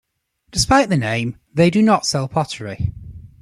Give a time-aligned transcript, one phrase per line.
[0.49, 2.91] Despite the name, they do not sell pottery.